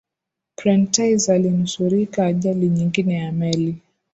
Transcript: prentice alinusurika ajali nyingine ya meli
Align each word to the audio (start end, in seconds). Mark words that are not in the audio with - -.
prentice 0.55 1.33
alinusurika 1.33 2.25
ajali 2.25 2.69
nyingine 2.69 3.13
ya 3.13 3.31
meli 3.31 3.77